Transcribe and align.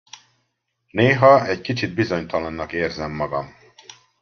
Néha 0.91 1.45
egy 1.47 1.61
kicsit 1.61 1.93
bizonytalannak 1.93 2.71
érzem 2.71 3.11
magam. 3.11 3.55